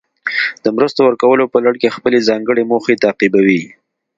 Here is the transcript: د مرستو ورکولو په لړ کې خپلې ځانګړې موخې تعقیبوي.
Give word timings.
د 0.63 0.65
مرستو 0.75 0.99
ورکولو 1.05 1.43
په 1.53 1.57
لړ 1.65 1.73
کې 1.81 1.95
خپلې 1.97 2.25
ځانګړې 2.29 2.63
موخې 2.71 2.95
تعقیبوي. 3.03 3.61